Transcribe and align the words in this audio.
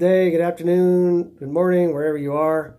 day, 0.00 0.30
good 0.30 0.40
afternoon, 0.40 1.34
good 1.38 1.50
morning, 1.50 1.92
wherever 1.92 2.16
you 2.16 2.32
are. 2.32 2.78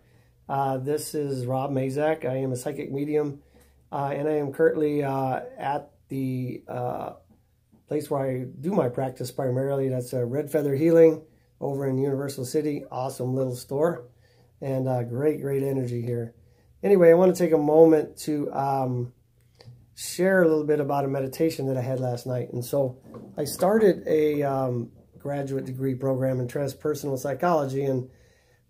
Uh, 0.50 0.80
this 0.80 1.14
is 1.14 1.46
Rob 1.46 1.70
Mazak. 1.70 2.26
I 2.26 2.38
am 2.38 2.52
a 2.52 2.56
psychic 2.56 2.92
medium, 2.92 3.44
uh, 3.92 4.10
and 4.12 4.28
I 4.28 4.38
am 4.38 4.52
currently 4.52 5.04
uh, 5.04 5.42
at 5.56 5.92
the 6.10 6.64
uh, 6.68 7.12
place 7.88 8.10
where 8.10 8.26
I 8.26 8.46
do 8.60 8.72
my 8.72 8.90
practice 8.90 9.30
primarily. 9.30 9.88
That's 9.88 10.14
a 10.14 10.26
Red 10.26 10.52
Feather 10.52 10.74
Healing 10.74 11.22
over 11.60 11.86
in 11.88 12.00
Universal 12.00 12.46
City. 12.46 12.86
Awesome 12.90 13.36
little 13.36 13.56
store, 13.56 14.08
and 14.60 14.88
uh, 14.88 15.04
great, 15.04 15.44
great 15.44 15.62
energy 15.62 16.02
here. 16.02 16.34
Anyway, 16.82 17.12
I 17.12 17.14
want 17.14 17.36
to 17.36 17.40
take 17.40 17.54
a 17.54 17.58
moment 17.60 18.18
to 18.22 18.52
um, 18.52 19.14
share 19.94 20.42
a 20.42 20.48
little 20.48 20.66
bit 20.66 20.80
about 20.80 21.06
a 21.06 21.08
meditation 21.08 21.68
that 21.68 21.78
I 21.78 21.82
had 21.82 22.00
last 22.00 22.26
night. 22.26 22.52
And 22.52 22.66
so 22.66 22.98
I 23.38 23.44
started 23.44 24.08
a 24.08 24.42
um, 24.42 24.90
graduate 25.22 25.66
degree 25.66 25.96
program 25.96 26.40
in 26.40 26.48
transpersonal 26.48 27.18
psychology. 27.18 27.84
And 27.84 28.10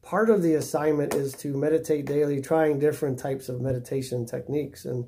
part 0.01 0.29
of 0.29 0.41
the 0.41 0.55
assignment 0.55 1.13
is 1.13 1.33
to 1.35 1.55
meditate 1.55 2.05
daily, 2.05 2.41
trying 2.41 2.79
different 2.79 3.19
types 3.19 3.49
of 3.49 3.61
meditation 3.61 4.25
techniques. 4.25 4.85
And 4.85 5.07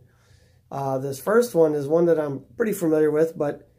uh, 0.72 0.98
this 0.98 1.20
first 1.20 1.54
one 1.56 1.76
is 1.76 1.88
one 1.88 2.06
that 2.06 2.20
I'm 2.20 2.46
pretty 2.58 2.74
familiar 2.74 3.12
with, 3.12 3.38
but 3.38 3.70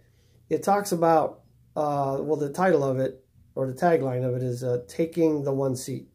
it 0.48 0.62
talks 0.62 0.92
about, 0.92 1.40
uh, 1.76 2.18
well, 2.20 2.36
the 2.36 2.52
title 2.52 2.84
of 2.84 2.98
it, 2.98 3.24
or 3.54 3.66
the 3.66 3.72
tagline 3.72 4.24
of 4.24 4.34
it 4.34 4.42
is 4.42 4.62
uh, 4.64 4.82
Taking 4.88 5.44
the 5.44 5.52
One 5.52 5.76
Seat. 5.76 6.08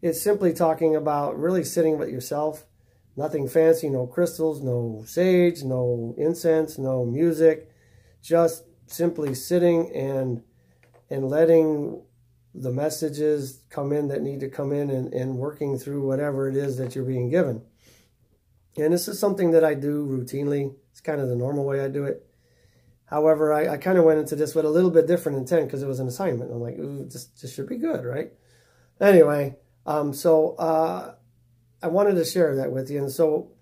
It's 0.00 0.20
simply 0.20 0.52
talking 0.52 0.94
about 0.94 1.38
really 1.38 1.64
sitting 1.64 1.98
with 1.98 2.08
yourself, 2.08 2.66
nothing 3.16 3.48
fancy, 3.48 3.88
no 3.88 4.06
crystals, 4.06 4.62
no 4.62 5.02
sage, 5.06 5.64
no 5.64 6.14
incense, 6.16 6.78
no 6.78 7.04
music, 7.04 7.70
just 8.22 8.64
simply 8.86 9.34
sitting 9.34 9.90
and 9.94 10.42
and 11.10 11.28
letting 11.28 12.02
the 12.54 12.72
messages 12.72 13.62
come 13.70 13.92
in 13.92 14.08
that 14.08 14.22
need 14.22 14.40
to 14.40 14.48
come 14.48 14.72
in 14.72 14.90
and, 14.90 15.12
and 15.12 15.36
working 15.36 15.78
through 15.78 16.06
whatever 16.06 16.48
it 16.48 16.56
is 16.56 16.76
that 16.76 16.94
you're 16.94 17.04
being 17.04 17.30
given. 17.30 17.62
And 18.76 18.92
this 18.92 19.08
is 19.08 19.18
something 19.18 19.52
that 19.52 19.64
I 19.64 19.74
do 19.74 20.06
routinely. 20.06 20.74
It's 20.90 21.00
kind 21.00 21.20
of 21.20 21.28
the 21.28 21.36
normal 21.36 21.64
way 21.64 21.80
I 21.80 21.88
do 21.88 22.04
it. 22.04 22.24
However, 23.06 23.52
I, 23.52 23.68
I 23.74 23.76
kind 23.78 23.96
of 23.96 24.04
went 24.04 24.20
into 24.20 24.36
this 24.36 24.54
with 24.54 24.64
a 24.64 24.70
little 24.70 24.90
bit 24.90 25.06
different 25.06 25.38
intent 25.38 25.66
because 25.66 25.82
it 25.82 25.88
was 25.88 26.00
an 26.00 26.08
assignment. 26.08 26.50
I'm 26.50 26.60
like, 26.60 26.78
ooh, 26.78 27.04
this, 27.04 27.26
this 27.26 27.54
should 27.54 27.68
be 27.68 27.78
good, 27.78 28.04
right? 28.04 28.32
Anyway, 29.00 29.56
um, 29.86 30.12
so 30.12 30.54
uh, 30.56 31.14
I 31.82 31.86
wanted 31.88 32.16
to 32.16 32.24
share 32.24 32.56
that 32.56 32.70
with 32.70 32.90
you. 32.90 32.98
And 32.98 33.10
so 33.10 33.52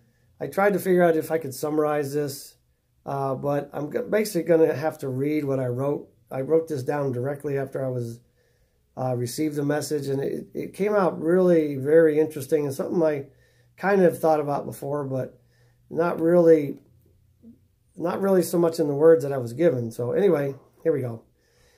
I 0.41 0.49
tried 0.49 0.73
to 0.73 0.79
figure 0.79 1.05
out 1.05 1.17
if 1.17 1.31
I 1.31 1.39
could 1.39 1.55
summarize 1.55 2.13
this, 2.13 2.57
uh, 3.05 3.35
but 3.35 3.71
I'm 3.73 3.91
basically 4.11 4.43
going 4.43 4.69
to 4.69 4.75
have 4.75 4.99
to 4.99 5.09
read 5.09 5.45
what 5.45 5.61
I 5.61 5.67
wrote 5.67 6.09
I 6.31 6.41
wrote 6.41 6.69
this 6.69 6.83
down 6.83 7.13
directly 7.13 7.59
after 7.59 7.85
I 7.85 7.89
was 7.89 8.21
uh, 8.97 9.15
received 9.15 9.57
the 9.57 9.65
message, 9.65 10.09
and 10.09 10.23
it, 10.23 10.47
it 10.55 10.75
came 10.75 10.95
out 10.95 11.21
really 11.21 11.77
very 11.77 12.19
interesting 12.19 12.65
and 12.65 12.75
something 12.75 13.03
I 13.03 13.27
kind 13.77 14.03
of 14.03 14.19
thought 14.19 14.41
about 14.41 14.65
before, 14.65 15.05
but 15.05 15.39
not 15.91 16.21
really, 16.21 16.79
not 17.97 18.21
really 18.21 18.43
so 18.43 18.59
much 18.59 18.81
in 18.81 18.89
the 18.89 18.95
words 18.95 19.23
that 19.23 19.33
I 19.33 19.39
was 19.39 19.53
given. 19.53 19.91
So 19.91 20.13
anyway, 20.13 20.55
here 20.83 20.93
we 20.93 21.03
go. 21.03 21.23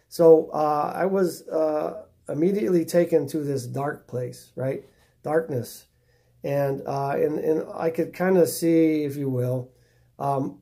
So 0.09 0.51
uh, 0.53 0.93
I 0.95 1.07
was 1.07 1.47
uh, 1.49 2.05
immediately 2.29 2.85
taken 2.85 3.27
to 3.29 3.39
this 3.39 3.67
dark 3.67 4.07
place, 4.07 4.53
right? 4.55 4.85
Darkness. 5.23 5.87
And, 6.45 6.83
uh, 6.87 7.11
and, 7.11 7.39
and 7.41 7.67
I 7.75 7.91
could 7.91 8.15
kind 8.15 8.39
of 8.39 8.49
see, 8.49 9.05
if 9.05 9.17
you 9.17 9.29
will, 9.29 9.71
um, 10.19 10.61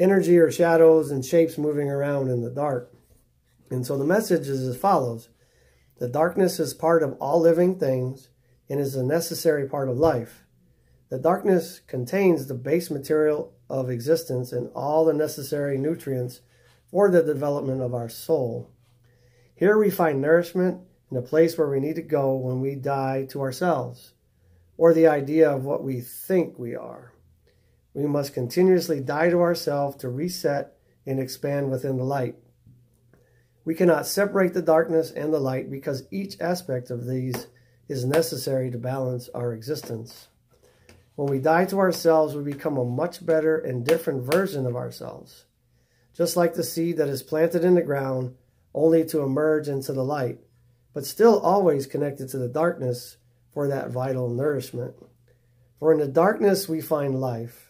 energy 0.00 0.38
or 0.38 0.50
shadows 0.50 1.10
and 1.10 1.24
shapes 1.24 1.58
moving 1.58 1.88
around 1.88 2.30
in 2.30 2.40
the 2.40 2.50
dark. 2.50 2.92
And 3.70 3.86
so 3.86 3.98
the 3.98 4.04
message 4.04 4.48
is 4.48 4.66
as 4.66 4.76
follows. 4.76 5.28
The 5.98 6.08
darkness 6.08 6.58
is 6.58 6.72
part 6.72 7.02
of 7.02 7.16
all 7.20 7.40
living 7.40 7.78
things 7.78 8.30
and 8.68 8.80
is 8.80 8.96
a 8.96 9.04
necessary 9.04 9.68
part 9.68 9.88
of 9.88 9.98
life. 9.98 10.46
The 11.10 11.18
darkness 11.18 11.80
contains 11.86 12.46
the 12.46 12.54
base 12.54 12.90
material 12.90 13.52
of 13.68 13.90
existence 13.90 14.52
and 14.52 14.70
all 14.74 15.04
the 15.04 15.12
necessary 15.12 15.76
nutrients 15.76 16.40
for 16.90 17.10
the 17.10 17.22
development 17.22 17.82
of 17.82 17.94
our 17.94 18.08
soul. 18.08 18.70
Here 19.54 19.76
we 19.76 19.90
find 19.90 20.20
nourishment 20.20 20.80
in 21.10 21.16
a 21.16 21.22
place 21.22 21.58
where 21.58 21.68
we 21.68 21.80
need 21.80 21.96
to 21.96 22.02
go 22.02 22.34
when 22.34 22.60
we 22.60 22.74
die 22.74 23.26
to 23.30 23.42
ourselves, 23.42 24.14
or 24.78 24.94
the 24.94 25.08
idea 25.08 25.50
of 25.50 25.64
what 25.64 25.84
we 25.84 26.00
think 26.00 26.58
we 26.58 26.74
are. 26.74 27.12
We 27.94 28.06
must 28.06 28.34
continuously 28.34 29.00
die 29.00 29.30
to 29.30 29.40
ourselves 29.40 29.96
to 29.96 30.08
reset 30.08 30.76
and 31.06 31.18
expand 31.18 31.70
within 31.70 31.96
the 31.96 32.04
light. 32.04 32.36
We 33.64 33.74
cannot 33.74 34.06
separate 34.06 34.54
the 34.54 34.62
darkness 34.62 35.10
and 35.10 35.32
the 35.32 35.40
light 35.40 35.70
because 35.70 36.06
each 36.10 36.40
aspect 36.40 36.90
of 36.90 37.06
these 37.06 37.46
is 37.88 38.04
necessary 38.04 38.70
to 38.70 38.78
balance 38.78 39.28
our 39.34 39.52
existence. 39.52 40.28
When 41.16 41.28
we 41.28 41.38
die 41.38 41.66
to 41.66 41.78
ourselves, 41.78 42.34
we 42.34 42.42
become 42.42 42.78
a 42.78 42.84
much 42.84 43.26
better 43.26 43.58
and 43.58 43.84
different 43.84 44.22
version 44.22 44.66
of 44.66 44.76
ourselves. 44.76 45.44
Just 46.14 46.36
like 46.36 46.54
the 46.54 46.62
seed 46.62 46.96
that 46.96 47.08
is 47.08 47.22
planted 47.22 47.64
in 47.64 47.74
the 47.74 47.82
ground, 47.82 48.36
only 48.72 49.04
to 49.06 49.20
emerge 49.20 49.68
into 49.68 49.92
the 49.92 50.04
light, 50.04 50.38
but 50.94 51.04
still 51.04 51.40
always 51.40 51.86
connected 51.86 52.28
to 52.28 52.38
the 52.38 52.48
darkness 52.48 53.16
for 53.52 53.68
that 53.68 53.90
vital 53.90 54.28
nourishment. 54.28 54.94
For 55.78 55.92
in 55.92 55.98
the 55.98 56.08
darkness 56.08 56.68
we 56.68 56.80
find 56.80 57.20
life. 57.20 57.69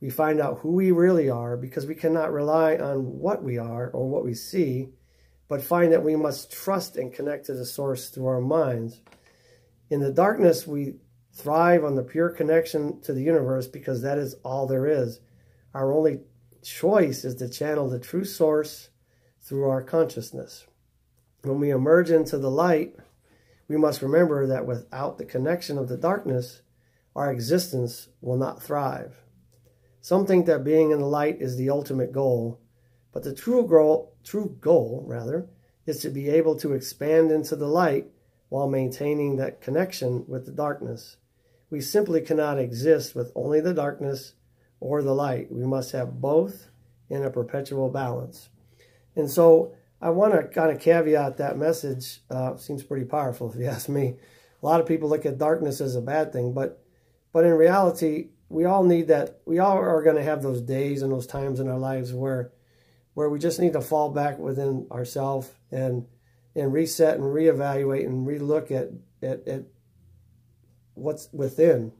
We 0.00 0.10
find 0.10 0.40
out 0.40 0.60
who 0.60 0.72
we 0.72 0.92
really 0.92 1.28
are 1.28 1.56
because 1.56 1.86
we 1.86 1.94
cannot 1.94 2.32
rely 2.32 2.76
on 2.76 3.18
what 3.18 3.42
we 3.42 3.58
are 3.58 3.90
or 3.90 4.08
what 4.08 4.24
we 4.24 4.34
see, 4.34 4.90
but 5.48 5.62
find 5.62 5.92
that 5.92 6.04
we 6.04 6.14
must 6.14 6.52
trust 6.52 6.96
and 6.96 7.12
connect 7.12 7.46
to 7.46 7.54
the 7.54 7.66
source 7.66 8.10
through 8.10 8.26
our 8.26 8.40
minds. 8.40 9.00
In 9.90 10.00
the 10.00 10.12
darkness, 10.12 10.66
we 10.66 10.94
thrive 11.32 11.84
on 11.84 11.94
the 11.94 12.02
pure 12.02 12.28
connection 12.28 13.00
to 13.02 13.12
the 13.12 13.22
universe 13.22 13.66
because 13.66 14.02
that 14.02 14.18
is 14.18 14.34
all 14.44 14.66
there 14.66 14.86
is. 14.86 15.20
Our 15.74 15.92
only 15.92 16.20
choice 16.62 17.24
is 17.24 17.36
to 17.36 17.48
channel 17.48 17.88
the 17.88 17.98
true 17.98 18.24
source 18.24 18.90
through 19.40 19.68
our 19.68 19.82
consciousness. 19.82 20.66
When 21.42 21.60
we 21.60 21.70
emerge 21.70 22.10
into 22.10 22.38
the 22.38 22.50
light, 22.50 22.96
we 23.68 23.76
must 23.76 24.02
remember 24.02 24.46
that 24.46 24.66
without 24.66 25.18
the 25.18 25.24
connection 25.24 25.78
of 25.78 25.88
the 25.88 25.96
darkness, 25.96 26.62
our 27.14 27.32
existence 27.32 28.08
will 28.20 28.36
not 28.36 28.62
thrive. 28.62 29.16
Some 30.00 30.26
think 30.26 30.46
that 30.46 30.64
being 30.64 30.90
in 30.90 31.00
the 31.00 31.06
light 31.06 31.40
is 31.40 31.56
the 31.56 31.70
ultimate 31.70 32.12
goal, 32.12 32.60
but 33.12 33.24
the 33.24 33.34
true 33.34 33.66
goal, 33.66 34.14
true 34.24 34.56
goal 34.60 35.04
rather, 35.06 35.48
is 35.86 36.00
to 36.00 36.10
be 36.10 36.28
able 36.28 36.56
to 36.56 36.72
expand 36.72 37.30
into 37.30 37.56
the 37.56 37.66
light 37.66 38.06
while 38.48 38.68
maintaining 38.68 39.36
that 39.36 39.60
connection 39.60 40.24
with 40.28 40.46
the 40.46 40.52
darkness. 40.52 41.16
We 41.70 41.80
simply 41.80 42.20
cannot 42.20 42.58
exist 42.58 43.14
with 43.14 43.32
only 43.34 43.60
the 43.60 43.74
darkness 43.74 44.34
or 44.80 45.02
the 45.02 45.14
light. 45.14 45.52
We 45.52 45.66
must 45.66 45.92
have 45.92 46.20
both 46.20 46.70
in 47.10 47.24
a 47.24 47.30
perpetual 47.30 47.90
balance. 47.90 48.48
And 49.16 49.30
so 49.30 49.74
I 50.00 50.10
want 50.10 50.32
to 50.34 50.44
kind 50.44 50.70
of 50.70 50.80
caveat 50.80 51.36
that 51.38 51.58
message. 51.58 52.20
Uh, 52.30 52.56
seems 52.56 52.82
pretty 52.82 53.04
powerful 53.04 53.50
if 53.50 53.58
you 53.58 53.66
ask 53.66 53.88
me. 53.88 54.16
A 54.62 54.66
lot 54.66 54.80
of 54.80 54.86
people 54.86 55.08
look 55.08 55.26
at 55.26 55.38
darkness 55.38 55.80
as 55.80 55.96
a 55.96 56.00
bad 56.00 56.32
thing, 56.32 56.52
but 56.52 56.82
but 57.32 57.44
in 57.44 57.52
reality, 57.52 58.28
we 58.48 58.64
all 58.64 58.84
need 58.84 59.08
that. 59.08 59.40
We 59.44 59.58
all 59.58 59.76
are 59.76 60.02
going 60.02 60.16
to 60.16 60.22
have 60.22 60.42
those 60.42 60.62
days 60.62 61.02
and 61.02 61.12
those 61.12 61.26
times 61.26 61.60
in 61.60 61.68
our 61.68 61.78
lives 61.78 62.12
where 62.12 62.52
where 63.14 63.28
we 63.28 63.38
just 63.38 63.58
need 63.58 63.72
to 63.72 63.80
fall 63.80 64.10
back 64.10 64.38
within 64.38 64.86
ourselves 64.90 65.50
and 65.70 66.06
and 66.54 66.72
reset 66.72 67.16
and 67.16 67.24
reevaluate 67.24 68.06
and 68.06 68.26
relook 68.26 68.70
at, 68.70 68.88
at 69.22 69.46
at 69.46 69.64
what's 70.94 71.28
within. 71.32 71.92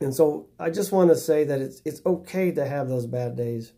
And 0.00 0.14
so 0.14 0.48
I 0.58 0.70
just 0.70 0.92
want 0.92 1.10
to 1.10 1.16
say 1.16 1.44
that 1.44 1.60
it's 1.60 1.80
it's 1.84 2.02
okay 2.04 2.52
to 2.52 2.66
have 2.66 2.88
those 2.88 3.06
bad 3.06 3.36
days. 3.36 3.72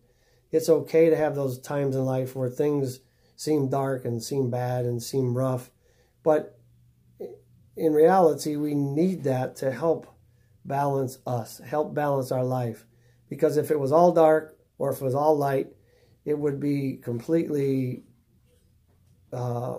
It's 0.51 0.69
okay 0.69 1.11
to 1.11 1.17
have 1.17 1.37
those 1.37 1.61
times 1.61 1.95
in 1.95 2.05
life 2.05 2.35
where 2.35 2.51
things 2.51 3.01
seem 3.37 3.69
dark 3.69 4.05
and 4.05 4.23
seem 4.23 4.51
bad 4.51 4.85
and 4.85 5.03
seem 5.03 5.37
rough. 5.37 5.71
But 6.23 6.59
in 7.77 7.95
reality, 7.95 8.57
we 8.57 8.75
need 8.75 9.23
that 9.25 9.57
to 9.57 9.71
help 9.71 10.07
balance 10.65 11.19
us, 11.27 11.61
help 11.65 11.95
balance 11.95 12.33
our 12.33 12.45
life. 12.45 12.87
Because 13.29 13.57
if 13.57 13.71
it 13.71 13.79
was 13.79 13.93
all 13.93 14.13
dark 14.13 14.59
or 14.79 14.91
if 14.91 15.01
it 15.01 15.05
was 15.05 15.15
all 15.15 15.37
light, 15.37 15.69
it 16.25 16.39
would 16.39 16.61
be 16.61 16.99
completely, 17.03 18.05
uh, 19.33 19.79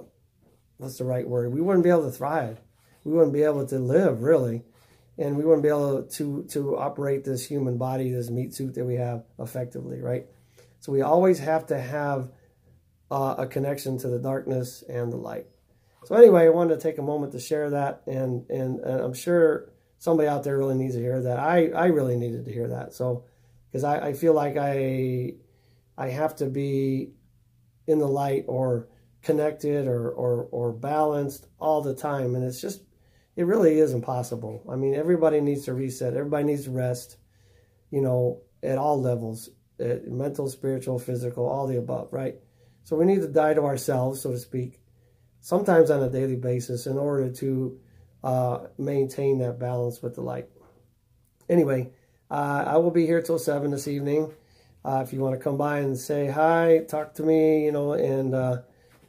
what's 0.78 0.98
the 0.98 1.06
right 1.06 1.28
word? 1.28 1.54
We 1.54 1.62
wouldn't 1.62 1.83
be 1.83 1.89
able 1.89 2.06
to 2.06 2.12
thrive. 2.12 2.60
We 3.04 3.12
wouldn't 3.13 3.33
be 3.33 3.44
able 3.44 3.66
to 3.68 3.80
live, 3.80 4.22
really. 4.22 4.63
And 5.18 5.38
we 5.38 5.44
wouldn't 5.44 5.63
be 5.63 5.69
able 5.69 6.04
to, 6.04 6.45
to 6.50 6.78
operate 6.78 7.24
this 7.24 7.45
human 7.45 7.77
body, 7.77 8.12
this 8.12 8.30
meat 8.30 8.54
suit 8.54 8.75
that 8.75 8.86
we 8.86 8.95
have 8.95 9.24
effectively, 9.38 10.01
right? 10.01 10.25
So 10.80 10.92
we 10.92 11.01
always 11.01 11.39
have 11.39 11.68
to 11.68 11.80
have 11.80 12.31
uh, 13.12 13.36
a 13.38 13.45
connection 13.45 13.98
to 14.00 14.07
the 14.07 14.18
darkness 14.19 14.84
and 14.88 15.12
the 15.12 15.18
light. 15.18 15.45
So 16.06 16.16
anyway, 16.16 16.45
I 16.45 16.50
wanted 16.50 16.75
to 16.75 16.81
take 16.81 16.98
a 16.98 17.04
moment 17.04 17.34
to 17.34 17.39
share 17.39 17.69
that, 17.72 18.01
and 18.07 18.50
and, 18.50 18.80
and 18.80 19.01
I'm 19.01 19.13
sure 19.13 19.69
somebody 20.01 20.27
out 20.27 20.44
there 20.44 20.57
really 20.57 20.74
needs 20.74 20.95
to 20.95 21.00
hear 21.00 21.21
that. 21.21 21.38
I, 21.38 21.68
I 21.68 21.86
really 21.86 22.18
needed 22.18 22.45
to 22.45 22.51
hear 22.51 22.69
that. 22.69 22.92
So, 22.92 23.25
because 23.69 23.83
I, 23.83 24.07
I 24.07 24.13
feel 24.13 24.33
like 24.33 24.57
I, 24.57 25.36
I 25.95 26.07
have 26.07 26.36
to 26.38 26.48
be 26.48 27.12
in 27.86 28.00
the 28.00 28.07
light 28.07 28.45
or 28.48 28.88
connected 29.21 29.88
or, 29.88 30.09
or, 30.09 30.48
or 30.51 30.74
balanced 30.74 31.45
all 31.59 31.83
the 31.83 31.94
time. 31.94 32.33
And 32.33 32.44
it's 32.44 32.59
just, 32.59 32.81
it 33.36 33.44
really 33.44 33.77
is 33.77 33.94
impossible. 33.94 34.63
I 34.68 34.75
mean, 34.75 34.95
everybody 34.95 35.39
needs 35.39 35.65
to 35.65 35.74
reset. 35.75 36.15
Everybody 36.15 36.45
needs 36.45 36.63
to 36.63 36.71
rest, 36.71 37.18
you 37.92 38.01
know, 38.01 38.42
at 38.63 38.80
all 38.80 39.00
levels, 39.00 39.51
at 39.80 40.07
mental, 40.07 40.50
spiritual, 40.50 40.98
physical, 40.98 41.48
all 41.48 41.68
the 41.68 41.77
above, 41.77 42.12
right? 42.12 42.38
So 42.86 42.95
we 42.95 43.06
need 43.06 43.21
to 43.21 43.27
die 43.27 43.53
to 43.53 43.62
ourselves, 43.62 44.19
so 44.21 44.31
to 44.31 44.39
speak, 44.39 44.81
sometimes 45.42 45.92
on 45.92 46.01
a 46.01 46.09
daily 46.09 46.38
basis 46.38 46.88
in 46.88 46.98
order 46.98 47.31
to 47.33 47.80
uh, 48.24 48.68
maintain 48.78 49.40
that 49.40 49.60
balance 49.60 50.02
with 50.02 50.16
the 50.16 50.22
light. 50.22 50.48
Anyway, 51.50 51.92
uh, 52.30 52.64
I 52.68 52.78
will 52.78 52.92
be 52.92 53.06
here 53.06 53.22
till 53.22 53.40
7 53.40 53.72
this 53.72 53.88
evening. 53.88 54.32
Uh, 54.84 55.04
if 55.06 55.14
you 55.14 55.20
want 55.20 55.38
to 55.38 55.44
come 55.44 55.58
by 55.58 55.80
and 55.80 55.98
say 55.98 56.28
hi, 56.28 56.84
talk 56.88 57.14
to 57.16 57.24
me, 57.24 57.66
you 57.66 57.72
know, 57.72 57.94
and 57.94 58.34
uh, 58.34 58.62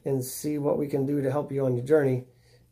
and 0.04 0.22
see 0.22 0.58
what 0.58 0.78
we 0.78 0.86
can 0.86 1.06
do 1.06 1.22
to 1.22 1.30
help 1.30 1.50
you 1.50 1.64
on 1.64 1.74
your 1.74 1.84
journey. 1.84 2.24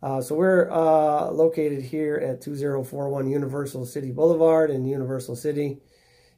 Uh, 0.02 0.20
so 0.20 0.34
we're 0.34 0.70
uh, 0.70 1.30
located 1.30 1.82
here 1.82 2.16
at 2.16 2.40
2041 2.40 3.30
Universal 3.30 3.86
City 3.86 4.10
Boulevard 4.10 4.70
in 4.70 4.86
Universal 4.86 5.36
City. 5.36 5.78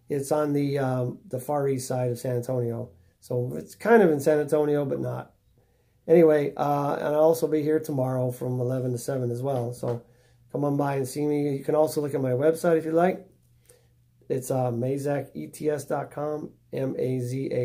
It's 0.08 0.30
on 0.30 0.52
the 0.52 0.78
um, 0.78 1.18
the 1.28 1.40
far 1.40 1.68
east 1.68 1.88
side 1.88 2.10
of 2.10 2.18
San 2.18 2.36
Antonio. 2.36 2.90
So 3.20 3.54
it's 3.56 3.74
kind 3.74 4.02
of 4.02 4.10
in 4.10 4.20
San 4.20 4.38
Antonio, 4.38 4.84
but 4.84 5.00
not. 5.00 5.32
Anyway, 6.08 6.52
uh, 6.56 6.94
and 6.96 7.08
I'll 7.08 7.20
also 7.22 7.46
be 7.46 7.62
here 7.62 7.78
tomorrow 7.78 8.30
from 8.32 8.60
11 8.60 8.92
to 8.92 8.98
7 8.98 9.30
as 9.30 9.40
well. 9.42 9.72
So 9.72 10.02
come 10.50 10.64
on 10.64 10.76
by 10.76 10.96
and 10.96 11.06
see 11.06 11.26
me. 11.26 11.56
You 11.56 11.64
can 11.64 11.74
also 11.74 12.00
look 12.00 12.14
at 12.14 12.20
my 12.20 12.32
website 12.32 12.78
if 12.78 12.84
you 12.84 12.92
like. 12.92 13.26
It's 14.28 14.50
uh, 14.50 14.70
mazakets.com, 14.70 16.50
M-A-Z-A-K-E-T-S.com. 16.72 17.60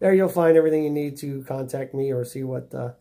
There 0.00 0.14
you'll 0.14 0.28
find 0.28 0.56
everything 0.56 0.84
you 0.84 0.90
need 0.90 1.16
to 1.18 1.42
contact 1.44 1.94
me 1.94 2.12
or 2.12 2.24
see 2.24 2.44
what 2.44 2.72
uh, 2.74 2.92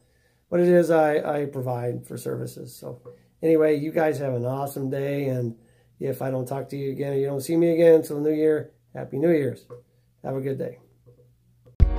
what 0.50 0.62
it 0.62 0.68
is 0.68 0.90
I, 0.90 1.42
I 1.42 1.46
provide 1.46 2.08
for 2.08 2.18
services. 2.18 2.76
So 2.76 3.02
anyway, 3.42 3.78
you 3.78 3.92
guys 3.92 4.18
have 4.20 4.34
an 4.34 4.46
awesome 4.46 4.90
day. 4.90 5.26
And 5.26 5.56
if 6.00 6.22
I 6.22 6.32
don't 6.32 6.48
talk 6.48 6.70
to 6.70 6.78
you 6.78 6.92
again 6.92 7.14
or 7.14 7.18
you 7.18 7.28
don't 7.28 7.42
see 7.42 7.58
me 7.58 7.74
again 7.74 7.96
until 7.96 8.22
the 8.22 8.30
new 8.30 8.36
year, 8.36 8.72
Happy 8.94 9.18
New 9.18 9.32
Year's. 9.32 9.66
Have 10.24 10.36
a 10.36 10.42
good 10.42 10.58
day. 10.58 10.80